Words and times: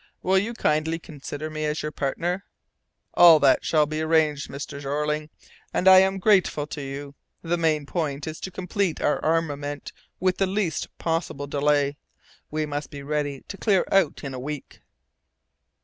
Will 0.23 0.39
you 0.39 0.55
kindly 0.55 0.97
consider 0.97 1.47
me 1.51 1.63
as 1.65 1.83
your 1.83 1.91
partner?" 1.91 2.43
"All 3.13 3.39
that 3.39 3.63
shall 3.63 3.85
be 3.85 4.01
arranged, 4.01 4.49
Mr. 4.49 4.81
Jeorling, 4.81 5.29
and 5.75 5.87
I 5.87 5.99
am 5.99 6.13
very 6.13 6.19
grateful 6.21 6.65
to 6.65 6.81
you. 6.81 7.13
The 7.43 7.55
main 7.55 7.85
point 7.85 8.25
is 8.25 8.39
to 8.39 8.49
complete 8.49 8.99
our 8.99 9.23
armament 9.23 9.91
with 10.19 10.39
the 10.39 10.47
least 10.47 10.87
possible 10.97 11.45
delay. 11.45 11.97
We 12.49 12.65
must 12.65 12.89
be 12.89 13.03
ready 13.03 13.41
to 13.47 13.57
clear 13.57 13.85
out 13.91 14.23
in 14.23 14.33
a 14.33 14.39
week." 14.39 14.81